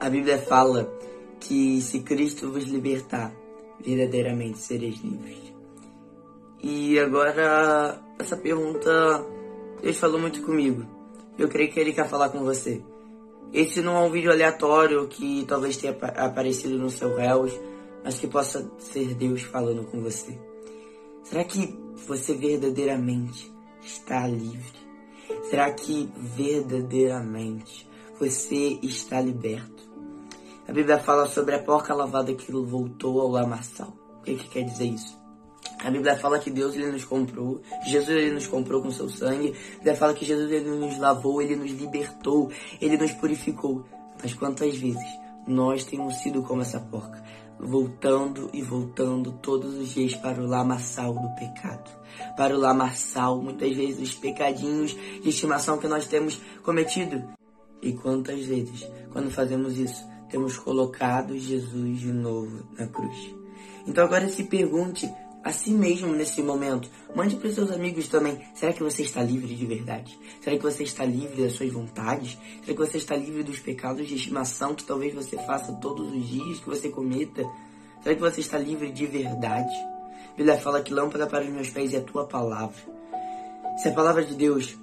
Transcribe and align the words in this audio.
A 0.00 0.08
Bíblia 0.08 0.38
fala 0.38 0.88
que 1.40 1.80
se 1.80 2.00
Cristo 2.00 2.52
vos 2.52 2.64
libertar, 2.64 3.34
verdadeiramente 3.80 4.58
sereis 4.58 5.00
livres. 5.02 5.52
E 6.62 6.98
agora, 6.98 8.00
essa 8.18 8.36
pergunta, 8.36 9.26
Deus 9.82 9.96
falou 9.96 10.20
muito 10.20 10.42
comigo. 10.42 10.84
Eu 11.36 11.48
creio 11.48 11.72
que 11.72 11.80
Ele 11.80 11.92
quer 11.92 12.08
falar 12.08 12.28
com 12.28 12.44
você. 12.44 12.82
Esse 13.52 13.80
não 13.80 13.96
é 13.96 14.00
um 14.00 14.10
vídeo 14.10 14.30
aleatório 14.30 15.08
que 15.08 15.44
talvez 15.48 15.76
tenha 15.76 15.96
aparecido 16.16 16.78
no 16.78 16.90
seu 16.90 17.16
réus, 17.16 17.52
mas 18.04 18.18
que 18.18 18.26
possa 18.26 18.70
ser 18.78 19.14
Deus 19.14 19.42
falando 19.42 19.84
com 19.84 20.00
você. 20.00 20.38
Será 21.24 21.42
que 21.44 21.76
você 22.06 22.34
verdadeiramente 22.34 23.52
está 23.82 24.26
livre? 24.26 24.78
Será 25.50 25.70
que 25.72 26.08
verdadeiramente 26.16 27.88
você 28.18 28.78
está 28.82 29.20
liberto? 29.20 29.87
A 30.68 30.72
Bíblia 30.72 30.98
fala 30.98 31.26
sobre 31.26 31.54
a 31.54 31.62
porca 31.62 31.94
lavada 31.94 32.34
que 32.34 32.52
voltou 32.52 33.22
ao 33.22 33.28
lamaçal. 33.28 33.96
O 34.20 34.22
que, 34.22 34.34
que 34.34 34.48
quer 34.50 34.64
dizer 34.64 34.84
isso? 34.84 35.18
A 35.82 35.90
Bíblia 35.90 36.14
fala 36.14 36.38
que 36.38 36.50
Deus 36.50 36.74
ele 36.74 36.92
nos 36.92 37.06
comprou, 37.06 37.62
Jesus 37.86 38.10
ele 38.10 38.32
nos 38.32 38.46
comprou 38.46 38.82
com 38.82 38.90
seu 38.90 39.08
sangue. 39.08 39.54
A 39.72 39.76
Bíblia 39.76 39.96
fala 39.96 40.12
que 40.12 40.26
Jesus 40.26 40.52
ele 40.52 40.68
nos 40.68 40.98
lavou, 40.98 41.40
ele 41.40 41.56
nos 41.56 41.70
libertou, 41.70 42.52
ele 42.82 42.98
nos 42.98 43.12
purificou. 43.12 43.82
Mas 44.22 44.34
quantas 44.34 44.76
vezes 44.76 45.08
nós 45.46 45.84
temos 45.86 46.16
sido 46.16 46.42
como 46.42 46.60
essa 46.60 46.78
porca, 46.78 47.24
voltando 47.58 48.50
e 48.52 48.60
voltando 48.60 49.32
todos 49.40 49.74
os 49.74 49.88
dias 49.88 50.14
para 50.16 50.38
o 50.38 50.46
lamaçal 50.46 51.14
do 51.14 51.34
pecado, 51.36 51.90
para 52.36 52.54
o 52.54 52.60
lamaçal, 52.60 53.40
muitas 53.40 53.74
vezes 53.74 54.10
os 54.10 54.14
pecadinhos 54.14 54.94
de 55.22 55.30
estimação 55.30 55.78
que 55.78 55.88
nós 55.88 56.06
temos 56.06 56.38
cometido. 56.62 57.24
E 57.80 57.94
quantas 57.94 58.44
vezes, 58.44 58.86
quando 59.12 59.30
fazemos 59.30 59.78
isso, 59.78 60.04
temos 60.30 60.56
colocado 60.56 61.38
Jesus 61.38 62.00
de 62.00 62.12
novo 62.12 62.66
na 62.78 62.86
cruz. 62.86 63.34
Então 63.86 64.04
agora 64.04 64.28
se 64.28 64.44
pergunte 64.44 65.10
a 65.42 65.52
si 65.52 65.70
mesmo 65.70 66.12
nesse 66.12 66.42
momento. 66.42 66.90
Mande 67.14 67.36
para 67.36 67.48
os 67.48 67.54
seus 67.54 67.70
amigos 67.70 68.08
também. 68.08 68.38
Será 68.54 68.72
que 68.72 68.82
você 68.82 69.02
está 69.02 69.22
livre 69.22 69.54
de 69.54 69.64
verdade? 69.64 70.18
Será 70.42 70.56
que 70.56 70.62
você 70.62 70.82
está 70.82 71.04
livre 71.04 71.42
das 71.42 71.52
suas 71.52 71.72
vontades? 71.72 72.36
Será 72.62 72.76
que 72.76 72.86
você 72.86 72.98
está 72.98 73.16
livre 73.16 73.42
dos 73.42 73.58
pecados 73.58 74.06
de 74.06 74.14
estimação 74.14 74.74
que 74.74 74.84
talvez 74.84 75.14
você 75.14 75.36
faça 75.38 75.72
todos 75.74 76.12
os 76.12 76.28
dias, 76.28 76.58
que 76.58 76.68
você 76.68 76.88
cometa? 76.88 77.44
Será 78.02 78.14
que 78.14 78.20
você 78.20 78.40
está 78.40 78.58
livre 78.58 78.90
de 78.90 79.06
verdade? 79.06 79.74
A 80.32 80.36
Bíblia 80.36 80.58
fala 80.58 80.82
que 80.82 80.92
lâmpada 80.92 81.26
para 81.26 81.44
os 81.44 81.50
meus 81.50 81.70
pés 81.70 81.94
é 81.94 81.98
a 81.98 82.02
tua 82.02 82.26
palavra. 82.26 82.76
Se 83.78 83.88
a 83.88 83.92
palavra 83.92 84.24
de 84.24 84.34
Deus 84.34 84.76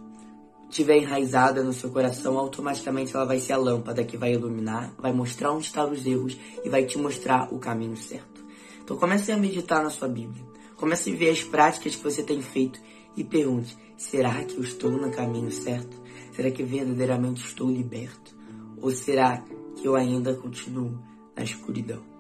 estiver 0.70 0.98
enraizada 0.98 1.64
no 1.64 1.74
seu 1.74 1.90
coração, 1.90 2.38
automaticamente 2.38 3.16
ela 3.16 3.26
vai 3.26 3.40
ser 3.40 3.54
a 3.54 3.58
lâmpada 3.58 4.04
que 4.04 4.18
vai 4.18 4.34
iluminar, 4.34 4.94
vai 4.98 5.14
mostrar 5.14 5.52
onde 5.52 5.66
estão 5.66 5.92
os 5.92 6.06
erros 6.06 6.38
e 6.64 6.70
vai 6.70 6.86
te 6.86 6.98
mostrar 6.98 7.54
o 7.54 7.60
caminho 7.60 7.96
certo. 7.96 8.44
Então 8.84 8.98
comece 8.98 9.32
a 9.32 9.38
meditar 9.38 9.84
na 9.84 9.90
sua 9.90 10.08
Bíblia. 10.08 10.44
Comece 10.76 11.12
a 11.12 11.16
ver 11.16 11.30
as 11.30 11.44
práticas 11.44 11.96
que 11.96 12.04
você 12.04 12.22
tem 12.22 12.42
feito 12.42 12.80
e 13.16 13.24
pergunte: 13.24 13.76
será 13.98 14.44
que 14.44 14.58
eu 14.58 14.64
estou 14.64 14.92
no 14.92 15.12
caminho 15.12 15.52
certo? 15.52 16.02
Será 16.34 16.52
que 16.52 16.64
verdadeiramente 16.64 17.46
estou 17.46 17.72
liberto? 17.72 18.36
Ou 18.82 18.92
será 18.92 19.44
que 19.76 19.88
eu 19.88 19.96
ainda 19.96 20.36
continuo 20.36 21.00
na 21.36 21.44
escuridão? 21.44 22.15